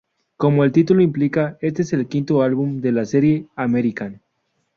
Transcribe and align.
Como 0.35 0.63
el 0.63 0.71
título 0.71 1.03
implica 1.03 1.59
este 1.61 1.83
es 1.83 1.93
el 1.93 2.07
quinto 2.07 2.41
álbum 2.41 2.81
de 2.81 2.91
la 2.91 3.05
serie 3.05 3.45
American. 3.55 4.19